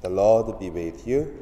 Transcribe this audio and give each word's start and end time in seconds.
The 0.00 0.08
Lord 0.08 0.60
be 0.60 0.70
with 0.70 1.08
you. 1.08 1.36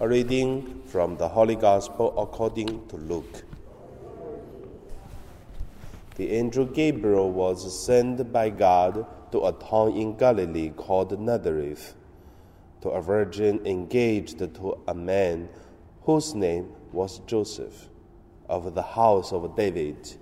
A 0.00 0.08
reading 0.08 0.80
from 0.86 1.18
the 1.18 1.28
Holy 1.28 1.54
Gospel 1.54 2.18
according 2.18 2.88
to 2.88 2.96
Luke. 2.96 3.44
The 6.16 6.30
angel 6.30 6.64
Gabriel 6.64 7.30
was 7.30 7.84
sent 7.84 8.32
by 8.32 8.48
God 8.48 9.04
to 9.32 9.44
a 9.44 9.52
town 9.52 9.98
in 9.98 10.16
Galilee 10.16 10.70
called 10.70 11.20
Nazareth, 11.20 11.94
to 12.80 12.88
a 12.88 13.02
virgin 13.02 13.60
engaged 13.66 14.38
to 14.38 14.78
a 14.88 14.94
man 14.94 15.50
whose 16.04 16.34
name 16.34 16.72
was 16.90 17.18
Joseph, 17.26 17.90
of 18.48 18.74
the 18.74 18.82
house 18.82 19.30
of 19.30 19.54
David. 19.54 20.16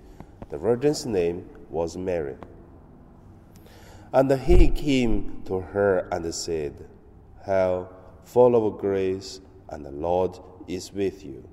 The 0.49 0.57
virgin's 0.57 1.05
name 1.05 1.47
was 1.69 1.95
Mary. 1.95 2.35
And 4.13 4.31
he 4.31 4.69
came 4.69 5.41
to 5.45 5.59
her 5.59 6.07
and 6.11 6.33
said, 6.33 6.87
Hail, 7.45 7.91
full 8.23 8.55
of 8.55 8.79
grace, 8.79 9.41
and 9.69 9.85
the 9.85 9.91
Lord 9.91 10.39
is 10.67 10.93
with 10.93 11.25
you. 11.25 11.47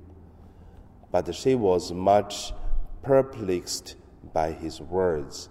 But 1.10 1.34
she 1.34 1.55
was 1.55 1.93
much 1.93 2.52
perplexed 3.02 3.96
by 4.32 4.52
his 4.52 4.80
words, 4.80 5.48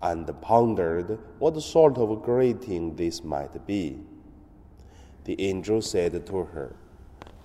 and 0.00 0.28
pondered 0.40 1.18
what 1.38 1.60
sort 1.60 1.98
of 1.98 2.22
greeting 2.22 2.96
this 2.96 3.22
might 3.22 3.66
be. 3.66 3.98
The 5.24 5.40
angel 5.40 5.82
said 5.82 6.24
to 6.26 6.36
her, 6.44 6.76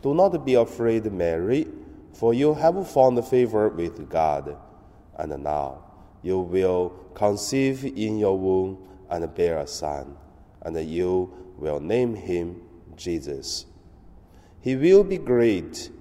Do 0.01 0.13
not 0.13 0.45
be 0.45 0.53
afraid, 0.53 1.11
Mary, 1.11 1.67
for 2.13 2.33
you 2.33 2.53
have 2.53 2.89
found 2.89 3.25
favor 3.25 3.69
with 3.69 4.09
God, 4.09 4.55
and 5.17 5.43
now 5.43 5.83
you 6.23 6.39
will 6.39 6.89
conceive 7.13 7.85
in 7.85 8.17
your 8.17 8.37
womb 8.37 8.77
and 9.09 9.33
bear 9.35 9.59
a 9.59 9.67
son, 9.67 10.17
and 10.61 10.75
you 10.89 11.31
will 11.57 11.79
name 11.79 12.15
him 12.15 12.61
Jesus. 12.95 13.65
He 14.61 14.75
will 14.75 15.03
be 15.03 15.17
great 15.17 15.91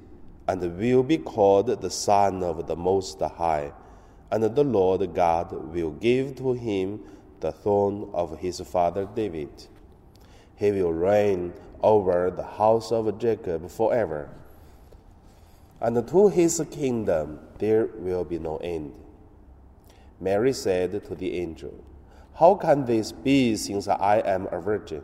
and 0.49 0.79
will 0.79 1.03
be 1.03 1.19
called 1.19 1.67
the 1.67 1.91
Son 1.91 2.43
of 2.43 2.67
the 2.67 2.77
Most 2.77 3.21
High, 3.21 3.73
and 4.31 4.43
the 4.45 4.65
Lord 4.65 5.15
God 5.15 5.53
will 5.53 5.91
give 5.91 6.37
to 6.37 6.53
him 6.53 7.01
the 7.41 7.53
throne 7.53 8.09
of 8.15 8.39
his 8.39 8.61
father 8.61 9.09
David. 9.15 9.51
He 10.57 10.71
will 10.71 10.93
reign 10.93 11.53
over 11.83 12.31
the 12.31 12.45
house 12.45 12.93
of 12.93 13.19
Jacob 13.19 13.69
forever, 13.69 14.31
and 15.81 16.07
to 16.07 16.29
his 16.29 16.65
kingdom 16.71 17.41
there 17.59 17.87
will 17.97 18.25
be 18.25 18.39
no 18.39 18.59
end. 18.59 18.95
Mary 20.23 20.53
said 20.53 21.05
to 21.05 21.17
the 21.17 21.35
angel, 21.35 21.75
How 22.35 22.55
can 22.55 22.85
this 22.85 23.11
be 23.11 23.57
since 23.57 23.89
I 23.89 24.23
am 24.25 24.47
a 24.53 24.61
virgin? 24.61 25.03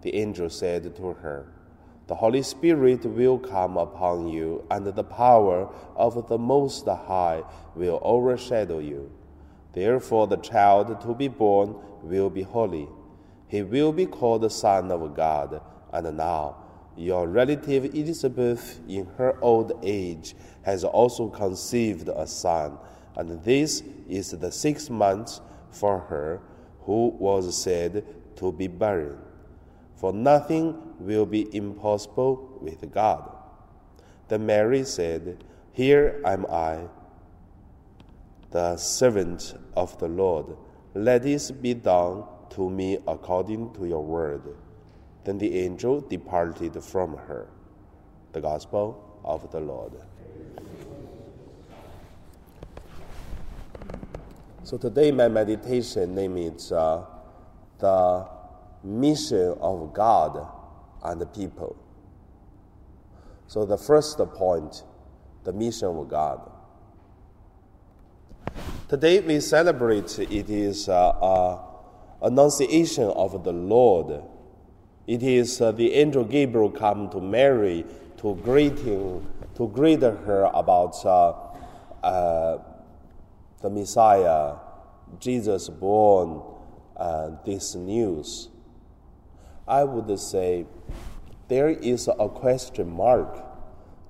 The 0.00 0.16
angel 0.16 0.50
said 0.50 0.96
to 0.96 1.12
her, 1.12 1.46
The 2.08 2.16
Holy 2.16 2.42
Spirit 2.42 3.06
will 3.06 3.38
come 3.38 3.76
upon 3.76 4.26
you, 4.26 4.66
and 4.68 4.84
the 4.84 5.04
power 5.04 5.72
of 5.94 6.26
the 6.26 6.38
Most 6.38 6.86
High 6.86 7.44
will 7.76 8.00
overshadow 8.02 8.80
you. 8.80 9.12
Therefore, 9.74 10.26
the 10.26 10.38
child 10.38 11.00
to 11.02 11.14
be 11.14 11.28
born 11.28 11.76
will 12.02 12.28
be 12.28 12.42
holy. 12.42 12.88
He 13.46 13.62
will 13.62 13.92
be 13.92 14.06
called 14.06 14.42
the 14.42 14.50
Son 14.50 14.90
of 14.90 15.14
God. 15.14 15.60
And 15.92 16.16
now, 16.16 16.56
your 16.96 17.28
relative 17.28 17.94
Elizabeth, 17.94 18.80
in 18.88 19.06
her 19.18 19.38
old 19.40 19.78
age, 19.84 20.34
has 20.62 20.82
also 20.82 21.28
conceived 21.28 22.08
a 22.08 22.26
son 22.26 22.76
and 23.16 23.42
this 23.44 23.82
is 24.08 24.30
the 24.30 24.50
sixth 24.50 24.90
month 24.90 25.40
for 25.70 26.00
her 26.00 26.40
who 26.84 27.08
was 27.18 27.56
said 27.56 28.04
to 28.36 28.52
be 28.52 28.66
barren. 28.66 29.18
For 29.96 30.12
nothing 30.12 30.76
will 30.98 31.26
be 31.26 31.54
impossible 31.54 32.58
with 32.60 32.92
God. 32.92 33.30
Then 34.28 34.46
Mary 34.46 34.84
said, 34.84 35.44
Here 35.72 36.20
am 36.24 36.46
I, 36.46 36.86
the 38.50 38.76
servant 38.76 39.54
of 39.76 39.98
the 39.98 40.08
Lord. 40.08 40.56
Let 40.94 41.22
this 41.22 41.50
be 41.50 41.74
done 41.74 42.24
to 42.50 42.68
me 42.68 42.98
according 43.06 43.72
to 43.74 43.86
your 43.86 44.02
word. 44.02 44.42
Then 45.24 45.38
the 45.38 45.58
angel 45.60 46.00
departed 46.00 46.82
from 46.82 47.16
her. 47.16 47.48
The 48.32 48.40
Gospel 48.40 49.20
of 49.24 49.50
the 49.52 49.60
Lord. 49.60 49.92
So 54.64 54.78
today 54.78 55.10
my 55.10 55.26
meditation 55.26 56.14
name 56.14 56.36
is 56.36 56.70
uh, 56.70 57.04
the 57.80 58.28
mission 58.84 59.56
of 59.60 59.92
God 59.92 60.46
and 61.02 61.20
the 61.20 61.26
people. 61.26 61.76
So 63.48 63.64
the 63.66 63.76
first 63.76 64.18
point, 64.18 64.84
the 65.42 65.52
mission 65.52 65.88
of 65.88 66.08
God. 66.08 66.48
Today 68.88 69.18
we 69.18 69.40
celebrate 69.40 70.16
it 70.20 70.48
is 70.48 70.88
uh, 70.88 71.08
uh, 71.08 71.60
annunciation 72.22 73.08
of 73.08 73.42
the 73.42 73.52
Lord. 73.52 74.22
It 75.08 75.24
is 75.24 75.60
uh, 75.60 75.72
the 75.72 75.92
angel 75.94 76.22
Gabriel 76.22 76.70
come 76.70 77.10
to 77.10 77.20
Mary 77.20 77.84
to 78.18 78.36
greeting 78.36 79.26
to 79.56 79.68
greet 79.68 80.02
her 80.02 80.50
about 80.54 81.04
uh, 81.04 81.34
uh, 82.02 82.58
the 83.62 83.70
Messiah, 83.70 84.56
Jesus 85.18 85.68
born, 85.68 86.42
and 86.96 87.38
this 87.44 87.74
news, 87.74 88.48
I 89.66 89.84
would 89.84 90.18
say 90.18 90.66
there 91.48 91.70
is 91.70 92.08
a 92.08 92.28
question 92.28 92.90
mark. 92.90 93.38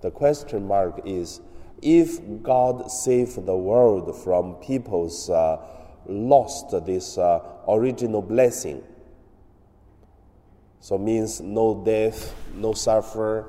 The 0.00 0.10
question 0.10 0.66
mark 0.66 1.02
is 1.04 1.40
if 1.82 2.20
God 2.42 2.90
saved 2.90 3.44
the 3.46 3.56
world 3.56 4.16
from 4.24 4.54
people's 4.56 5.28
uh, 5.28 5.58
lost 6.06 6.70
this 6.86 7.18
uh, 7.18 7.40
original 7.68 8.22
blessing, 8.22 8.82
so 10.80 10.98
means 10.98 11.40
no 11.40 11.82
death, 11.84 12.34
no 12.54 12.72
suffer, 12.72 13.48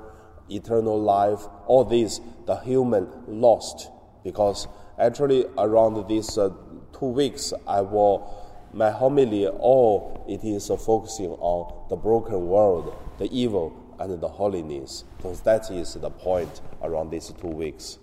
eternal 0.50 1.02
life, 1.02 1.42
all 1.66 1.84
this 1.84 2.20
the 2.46 2.56
human 2.58 3.08
lost 3.28 3.90
because 4.24 4.68
Actually, 5.04 5.46
around 5.58 6.08
these 6.08 6.38
uh, 6.38 6.50
two 6.98 7.08
weeks, 7.08 7.52
I 7.68 7.82
will 7.82 8.40
my 8.72 8.90
homily 8.90 9.48
all 9.48 10.26
it 10.30 10.46
is 10.46 10.72
uh, 10.72 10.78
focusing 10.78 11.32
on 11.32 11.90
the 11.90 11.98
broken 11.98 12.48
world, 12.48 12.96
the 13.18 13.30
evil, 13.38 13.76
and 14.00 14.20
the 14.22 14.28
holiness. 14.30 15.04
Because 15.18 15.42
that 15.42 15.70
is 15.70 15.96
the 15.96 16.10
point 16.10 16.62
around 16.82 17.12
these 17.12 17.34
two 17.42 17.48
weeks. 17.48 18.00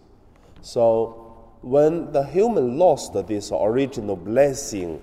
So 0.60 1.54
when 1.62 2.12
the 2.12 2.22
human 2.22 2.78
lost 2.78 3.14
this 3.26 3.50
original 3.50 4.16
blessing, 4.16 5.00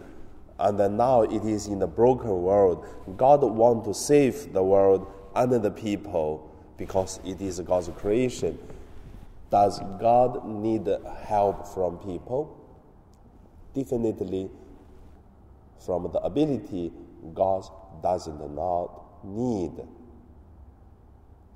and 0.59 0.97
now 0.97 1.23
it 1.23 1.43
is 1.45 1.65
in 1.65 1.79
the 1.79 1.87
broken 1.87 2.43
world, 2.43 2.85
God 3.17 3.41
want 3.41 3.85
to 3.85 3.93
save 3.95 4.53
the 4.53 4.61
world 4.61 5.11
and 5.35 5.51
the 5.51 5.71
people 5.71 6.47
because 6.77 7.19
it 7.25 7.41
is 7.41 7.59
God's 7.61 7.89
creation. 7.89 8.59
Does 9.49 9.79
God 9.99 10.45
need 10.45 10.87
help 11.23 11.67
from 11.73 11.97
people? 11.99 12.53
Definitely, 13.73 14.49
from 15.85 16.11
the 16.11 16.19
ability, 16.19 16.91
God 17.33 17.65
doesn't 18.01 18.53
not 18.53 19.23
need. 19.23 19.71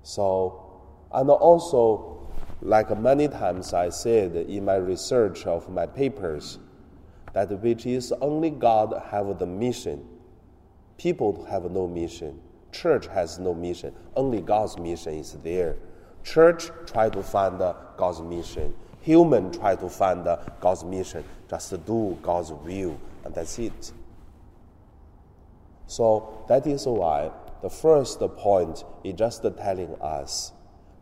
So, 0.03 0.81
and 1.11 1.29
also, 1.29 2.29
like 2.61 2.95
many 2.97 3.27
times 3.27 3.73
I 3.73 3.89
said 3.89 4.35
in 4.35 4.65
my 4.65 4.75
research 4.75 5.45
of 5.45 5.69
my 5.69 5.85
papers, 5.85 6.59
that 7.33 7.49
which 7.61 7.85
is 7.85 8.11
only 8.21 8.49
God 8.49 8.93
have 9.09 9.39
the 9.39 9.45
mission. 9.45 10.05
People 10.97 11.45
have 11.45 11.69
no 11.71 11.87
mission. 11.87 12.39
Church 12.71 13.07
has 13.07 13.39
no 13.39 13.53
mission. 13.53 13.93
Only 14.15 14.41
God's 14.41 14.77
mission 14.77 15.13
is 15.15 15.33
there. 15.43 15.77
Church 16.23 16.69
try 16.85 17.09
to 17.09 17.23
find 17.23 17.59
God's 17.97 18.21
mission. 18.21 18.73
Human 19.01 19.51
try 19.51 19.75
to 19.75 19.89
find 19.89 20.27
God's 20.59 20.83
mission. 20.83 21.23
Just 21.49 21.69
to 21.71 21.77
do 21.77 22.17
God's 22.21 22.51
will, 22.51 22.99
and 23.25 23.35
that's 23.35 23.59
it. 23.59 23.91
So 25.87 26.45
that 26.47 26.65
is 26.65 26.85
why 26.85 27.31
the 27.61 27.69
first 27.69 28.19
point 28.37 28.83
is 29.03 29.15
just 29.15 29.43
telling 29.43 29.95
us 30.01 30.53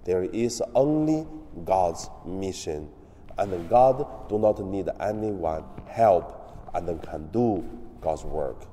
there 0.05 0.23
is 0.23 0.63
only 0.73 1.27
God's 1.65 2.09
mission, 2.25 2.89
and 3.37 3.69
God 3.69 4.27
do 4.29 4.39
not 4.39 4.59
need 4.59 4.89
anyone 4.99 5.63
help 5.87 6.69
and 6.73 7.01
can 7.03 7.27
do 7.27 7.63
God's 8.01 8.23
work. 8.23 8.65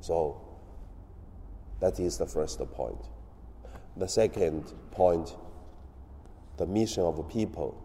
So 0.00 0.40
that 1.80 2.00
is 2.00 2.16
the 2.16 2.26
first 2.26 2.58
point. 2.72 3.00
The 3.96 4.08
second 4.08 4.72
point, 4.90 5.36
the 6.56 6.66
mission 6.66 7.04
of 7.04 7.28
people. 7.28 7.80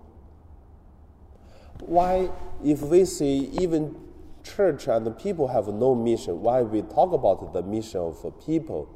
Why, 1.80 2.30
if 2.64 2.82
we 2.82 3.06
see 3.06 3.50
even 3.60 3.96
church 4.44 4.88
and 4.88 5.06
the 5.06 5.12
people 5.12 5.48
have 5.48 5.68
no 5.68 5.96
mission. 5.96 6.42
Why 6.42 6.62
we 6.62 6.82
talk 6.82 7.14
about 7.14 7.54
the 7.54 7.62
mission 7.64 8.02
of 8.02 8.46
people? 8.46 8.90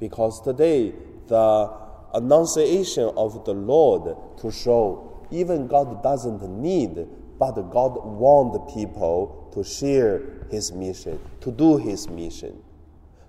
Because 0.00 0.40
today 0.40 0.92
the 1.28 1.72
annunciation 2.14 3.10
of 3.16 3.44
the 3.44 3.54
Lord 3.54 4.16
to 4.38 4.50
show 4.50 5.26
even 5.30 5.66
God 5.66 6.02
doesn't 6.02 6.42
need, 6.48 7.06
but 7.38 7.54
God 7.70 8.04
wants 8.04 8.74
people 8.74 9.50
to 9.54 9.64
share 9.64 10.22
His 10.50 10.72
mission, 10.72 11.18
to 11.40 11.50
do 11.50 11.76
His 11.76 12.08
mission. 12.08 12.62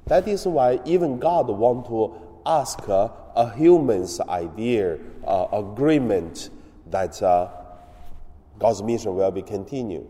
That 0.07 0.27
is 0.27 0.45
why 0.45 0.79
even 0.85 1.17
God 1.17 1.47
want 1.47 1.87
to 1.87 2.13
ask 2.45 2.87
uh, 2.87 3.09
a 3.35 3.53
human's 3.53 4.19
idea, 4.21 4.97
uh, 5.25 5.47
agreement 5.51 6.49
that 6.87 7.21
uh, 7.21 7.49
God's 8.59 8.83
mission 8.83 9.15
will 9.15 9.31
be 9.31 9.41
continued. 9.41 10.07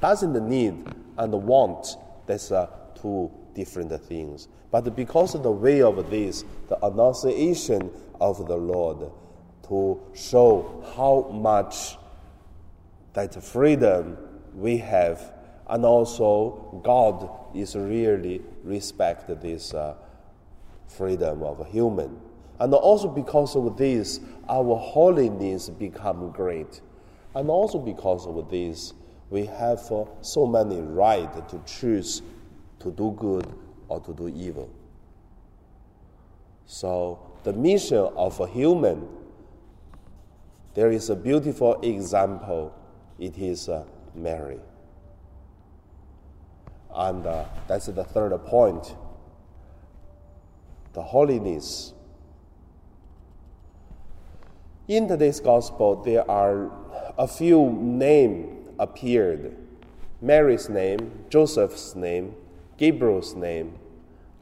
Doesn't 0.00 0.48
need 0.48 0.86
and 1.18 1.32
want, 1.32 1.96
that's 2.26 2.50
uh, 2.50 2.68
two 3.00 3.30
different 3.54 3.98
things. 4.02 4.48
But 4.70 4.94
because 4.96 5.34
of 5.34 5.42
the 5.42 5.50
way 5.50 5.82
of 5.82 6.10
this, 6.10 6.44
the 6.68 6.84
annunciation 6.84 7.90
of 8.20 8.46
the 8.46 8.56
Lord, 8.56 9.10
to 9.68 10.00
show 10.14 10.84
how 10.96 11.30
much 11.32 11.96
that 13.14 13.42
freedom 13.42 14.16
we 14.54 14.76
have, 14.78 15.32
and 15.68 15.84
also 15.84 16.80
God 16.84 17.28
is 17.56 17.74
really 17.74 18.42
respect 18.62 19.28
this 19.40 19.74
uh, 19.74 19.94
freedom 20.88 21.42
of 21.42 21.60
a 21.60 21.64
human. 21.64 22.18
And 22.58 22.72
also 22.72 23.08
because 23.08 23.54
of 23.54 23.76
this, 23.76 24.20
our 24.48 24.76
holiness 24.76 25.68
become 25.68 26.30
great. 26.30 26.80
And 27.34 27.50
also 27.50 27.78
because 27.78 28.26
of 28.26 28.50
this, 28.50 28.94
we 29.28 29.44
have 29.46 29.80
uh, 29.92 30.04
so 30.22 30.46
many 30.46 30.80
right 30.80 31.48
to 31.48 31.60
choose 31.66 32.22
to 32.78 32.90
do 32.90 33.14
good 33.18 33.46
or 33.88 34.00
to 34.00 34.14
do 34.14 34.28
evil. 34.28 34.70
So 36.66 37.18
the 37.44 37.52
mission 37.52 38.08
of 38.16 38.40
a 38.40 38.46
human, 38.46 39.08
there 40.74 40.90
is 40.90 41.10
a 41.10 41.16
beautiful 41.16 41.80
example. 41.80 42.74
It 43.18 43.36
is 43.38 43.68
uh, 43.68 43.84
Mary. 44.14 44.60
And 46.94 47.26
uh, 47.26 47.44
that's 47.68 47.86
the 47.86 48.04
third 48.04 48.36
point. 48.46 48.94
The 50.96 51.02
holiness. 51.02 51.92
In 54.88 55.06
today's 55.06 55.40
gospel, 55.40 56.02
there 56.02 56.28
are 56.30 56.70
a 57.18 57.28
few 57.28 57.70
names 57.70 58.66
appeared 58.78 59.54
Mary's 60.22 60.70
name, 60.70 61.12
Joseph's 61.28 61.94
name, 61.94 62.34
Gabriel's 62.78 63.34
name, 63.34 63.74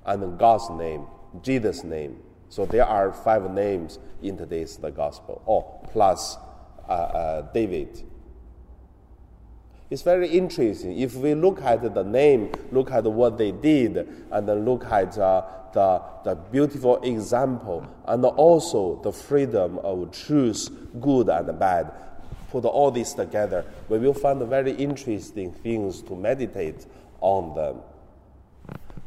and 0.06 0.38
God's 0.38 0.70
name, 0.70 1.08
Jesus' 1.42 1.82
name. 1.82 2.20
So 2.50 2.64
there 2.64 2.86
are 2.86 3.12
five 3.12 3.50
names 3.50 3.98
in 4.22 4.36
today's 4.36 4.76
the 4.76 4.92
gospel. 4.92 5.42
Oh, 5.48 5.84
plus 5.90 6.36
uh, 6.88 6.92
uh, 6.92 7.52
David. 7.52 8.04
It's 9.90 10.02
very 10.02 10.28
interesting. 10.28 10.98
If 10.98 11.14
we 11.14 11.34
look 11.34 11.60
at 11.62 11.94
the 11.94 12.04
name, 12.04 12.52
look 12.72 12.90
at 12.90 13.04
what 13.04 13.36
they 13.36 13.52
did, 13.52 14.08
and 14.30 14.48
then 14.48 14.64
look 14.64 14.84
at 14.86 15.16
uh, 15.18 15.44
the, 15.72 16.02
the 16.24 16.34
beautiful 16.34 17.02
example, 17.02 17.86
and 18.06 18.24
also 18.24 19.00
the 19.02 19.12
freedom 19.12 19.78
of 19.78 20.10
choose 20.12 20.70
good 21.00 21.28
and 21.28 21.58
bad, 21.58 21.92
put 22.50 22.64
all 22.64 22.90
this 22.90 23.12
together, 23.12 23.64
we 23.88 23.98
will 23.98 24.14
find 24.14 24.40
very 24.48 24.72
interesting 24.72 25.52
things 25.52 26.00
to 26.02 26.16
meditate 26.16 26.86
on 27.20 27.54
them. 27.54 27.80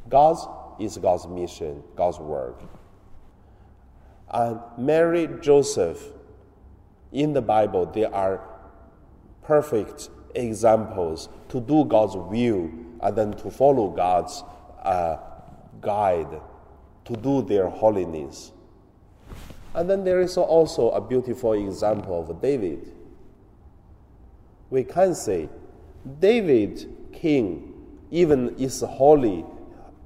God's 0.10 0.46
is 0.80 0.98
God's 0.98 1.28
mission, 1.28 1.84
God's 1.96 2.20
work. 2.20 2.62
And 4.30 4.60
Mary, 4.78 5.28
Joseph, 5.42 6.04
in 7.12 7.34
the 7.34 7.42
Bible, 7.42 7.86
they 7.88 8.06
are 8.06 8.42
perfect 9.42 10.10
examples 10.36 11.30
to 11.50 11.60
do 11.60 11.86
God's 11.86 12.16
will 12.16 12.70
and 13.02 13.16
then 13.16 13.34
to 13.34 13.52
follow 13.52 13.90
God's 13.90 14.44
uh, 14.84 15.18
guide 15.82 16.42
to 17.06 17.16
do 17.16 17.42
their 17.42 17.68
holiness. 17.68 18.52
And 19.74 19.90
then 19.90 20.04
there 20.04 20.22
is 20.22 20.38
also 20.38 20.90
a 20.92 21.02
beautiful 21.02 21.54
example 21.54 22.20
of 22.20 22.42
David. 22.42 22.92
We 24.70 24.84
can 24.84 25.16
say 25.16 25.50
David, 26.20 26.94
king, 27.14 27.74
even 28.12 28.56
is 28.58 28.82
holy, 28.82 29.46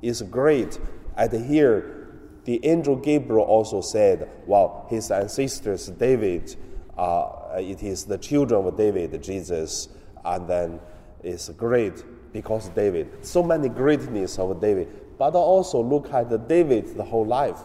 is 0.01 0.21
great. 0.23 0.79
And 1.15 1.45
here, 1.45 1.97
the 2.43 2.65
angel 2.65 2.95
Gabriel 2.95 3.45
also 3.45 3.81
said, 3.81 4.29
well, 4.45 4.85
his 4.89 5.11
ancestors, 5.11 5.87
David, 5.87 6.55
uh, 6.97 7.55
it 7.57 7.83
is 7.83 8.05
the 8.05 8.17
children 8.17 8.65
of 8.65 8.77
David, 8.77 9.21
Jesus, 9.23 9.89
and 10.25 10.47
then 10.47 10.79
it's 11.23 11.49
great 11.49 12.03
because 12.33 12.69
David. 12.69 13.25
So 13.25 13.43
many 13.43 13.69
greatness 13.69 14.39
of 14.39 14.59
David. 14.61 15.17
But 15.17 15.35
also 15.35 15.81
look 15.81 16.11
at 16.13 16.47
David 16.47 16.95
the 16.95 17.03
whole 17.03 17.25
life. 17.25 17.59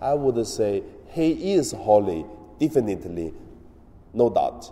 I 0.00 0.14
would 0.14 0.46
say 0.46 0.82
he 1.10 1.52
is 1.52 1.72
holy, 1.72 2.24
definitely, 2.58 3.34
no 4.12 4.30
doubt. 4.30 4.70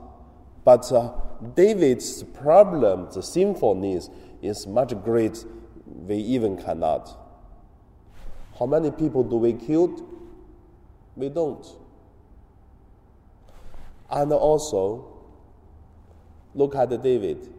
But 0.64 0.90
uh, 0.92 1.12
David's 1.54 2.22
problem, 2.22 3.08
the 3.12 3.22
sinfulness, 3.22 4.08
is 4.40 4.66
much 4.66 4.94
great. 5.02 5.44
We 5.86 6.16
even 6.16 6.56
cannot. 6.62 7.18
How 8.58 8.66
many 8.66 8.90
people 8.90 9.22
do 9.24 9.36
we 9.36 9.52
kill? 9.52 10.06
We 11.16 11.28
don't. 11.28 11.66
And 14.10 14.32
also, 14.32 15.13
Look 16.54 16.74
at 16.76 16.90
David. 17.02 17.52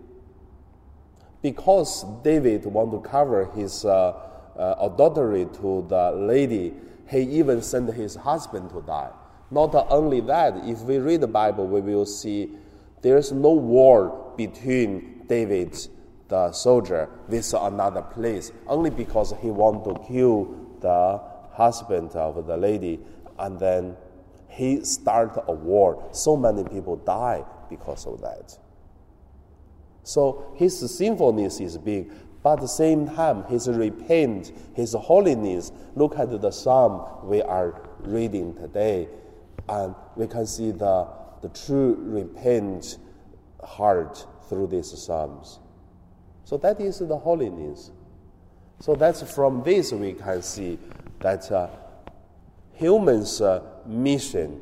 Because 1.42 2.06
David 2.24 2.66
want 2.66 2.92
to 2.92 3.08
cover 3.08 3.46
his 3.54 3.86
uh, 3.86 4.14
uh, 4.58 4.76
adultery 4.80 5.46
to 5.62 5.86
the 5.88 6.12
lady, 6.12 6.74
he 7.10 7.20
even 7.20 7.62
sent 7.62 7.94
his 7.94 8.16
husband 8.16 8.70
to 8.72 8.82
die. 8.82 9.12
Not 9.52 9.76
only 9.90 10.22
that, 10.22 10.58
if 10.66 10.82
we 10.82 10.98
read 10.98 11.22
the 11.22 11.28
Bible, 11.28 11.68
we 11.68 11.82
will 11.82 12.06
see 12.06 12.58
there's 13.02 13.32
no 13.32 13.52
war 13.52 14.34
between 14.38 15.24
David, 15.28 15.78
the 16.28 16.52
soldier, 16.52 17.10
with 17.28 17.54
another 17.54 18.02
place, 18.02 18.52
only 18.66 18.90
because 18.90 19.34
he 19.42 19.52
want 19.52 19.84
to 19.86 20.04
kill 20.08 20.46
the 20.80 21.22
husband 21.52 22.12
of 22.12 22.48
the 22.48 22.58
lady, 22.58 23.00
and 23.38 23.60
then 23.60 23.96
he 24.48 24.84
start 24.84 25.38
a 25.48 25.52
war. 25.52 26.08
So 26.12 26.36
many 26.36 26.64
people 26.64 26.96
die 26.96 27.44
because 27.70 28.08
of 28.08 28.22
that. 28.22 28.58
So 30.06 30.54
his 30.56 30.80
sinfulness 30.96 31.60
is 31.60 31.80
big, 31.80 32.12
but 32.44 32.54
at 32.54 32.62
the 32.62 32.68
same 32.68 33.08
time, 33.10 33.44
his 33.46 33.68
repent, 33.68 34.52
his 34.76 34.94
holiness. 34.94 35.72
Look 35.96 36.18
at 36.20 36.30
the 36.42 36.52
psalm 36.52 37.28
we 37.28 37.42
are 37.42 37.82
reading 38.02 38.54
today, 38.54 39.10
and 39.68 39.96
we 40.16 40.28
can 40.28 40.46
see 40.46 40.70
the, 40.70 41.08
the 41.42 41.50
true 41.50 41.98
repent 42.00 43.00
heart 43.64 44.28
through 44.48 44.68
these 44.68 44.96
psalms. 44.96 45.58
So 46.44 46.58
that 46.58 46.80
is 46.80 47.00
the 47.00 47.18
holiness. 47.18 47.90
So 48.82 48.94
that's 48.94 49.24
from 49.34 49.64
this 49.64 49.92
we 49.92 50.14
can 50.14 50.44
see 50.44 50.78
that 51.22 51.52
uh, 51.52 51.70
humans' 52.74 53.42
uh, 53.42 53.64
mission 53.88 54.62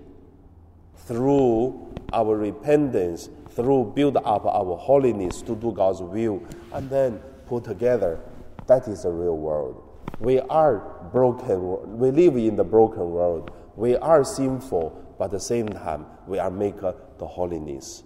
through 0.96 1.94
our 2.14 2.38
repentance 2.38 3.28
through 3.56 3.94
build 3.96 4.18
up 4.18 4.46
our 4.46 4.78
holiness 4.78 5.42
to 5.44 5.56
do 5.56 5.72
God's 5.72 6.02
will, 6.02 6.44
and 6.74 6.90
then 6.90 7.20
put 7.48 7.64
together. 7.64 8.20
That 8.68 8.88
is 8.88 9.04
the 9.04 9.12
real 9.12 9.38
world. 9.38 9.84
We 10.20 10.40
are 10.40 11.10
broken. 11.12 11.98
We 11.98 12.12
live 12.12 12.38
in 12.38 12.56
the 12.56 12.64
broken 12.64 13.12
world. 13.12 13.52
We 13.76 13.96
are 13.98 14.24
sinful, 14.24 15.16
but 15.18 15.26
at 15.26 15.32
the 15.32 15.40
same 15.40 15.68
time, 15.68 16.06
we 16.28 16.40
are 16.40 16.52
maker 16.52 16.96
the 17.18 17.28
holiness. 17.28 18.04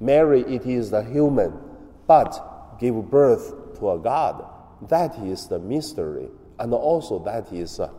Mary, 0.00 0.42
it 0.42 0.66
is 0.66 0.90
the 0.90 1.02
human, 1.02 1.58
but 2.06 2.78
give 2.78 3.10
birth 3.10 3.78
to 3.78 3.90
a 3.90 3.98
God. 3.98 4.44
That 4.88 5.18
is 5.18 5.46
the 5.48 5.58
mystery, 5.58 6.28
and 6.58 6.74
also 6.74 7.18
that 7.20 7.52
is 7.52 7.80
uh, 7.80 7.90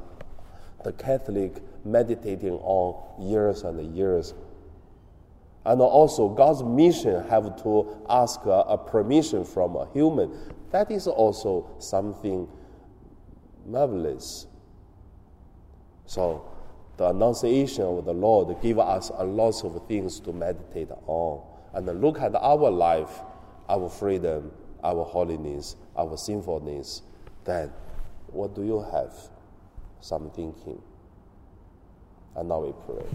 the 0.84 0.92
Catholic 0.94 1.64
meditating 1.86 2.54
on 2.54 3.28
years 3.28 3.64
and 3.64 3.96
years 3.96 4.34
and 5.66 5.82
also, 5.82 6.30
God's 6.30 6.62
mission 6.62 7.28
have 7.28 7.62
to 7.64 7.98
ask 8.08 8.46
a, 8.46 8.50
a 8.68 8.78
permission 8.78 9.44
from 9.44 9.76
a 9.76 9.88
human. 9.94 10.32
That 10.72 10.92
is 10.92 11.08
also 11.08 11.68
something 11.80 12.48
marvelous. 13.66 14.46
So, 16.06 16.52
the 16.98 17.10
annunciation 17.10 17.84
of 17.84 18.06
the 18.06 18.14
Lord 18.14 18.56
give 18.62 18.78
us 18.78 19.12
a 19.18 19.26
lot 19.26 19.64
of 19.64 19.88
things 19.88 20.20
to 20.22 20.32
meditate 20.32 20.90
on. 21.08 21.42
and 21.74 22.02
look 22.02 22.22
at 22.22 22.36
our 22.36 22.70
life, 22.70 23.22
our 23.68 23.90
freedom, 23.90 24.52
our 24.84 25.04
holiness, 25.04 25.76
our 25.98 26.16
sinfulness, 26.16 27.02
then 27.44 27.72
what 28.28 28.54
do 28.54 28.64
you 28.64 28.86
have? 28.94 29.14
Some 30.00 30.30
thinking. 30.30 30.82
And 32.36 32.50
now 32.50 32.60
we 32.60 32.74
pray. 32.86 33.06